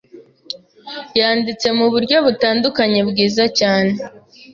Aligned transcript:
yanditse 1.19 1.67
muburyo 1.77 2.17
butandukanye 2.25 2.99
bwiza 3.09 3.43
cyane 3.59 3.93